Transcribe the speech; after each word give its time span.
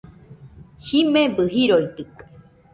Jimebɨ 0.85 1.43
jiroitɨkue 1.53 2.23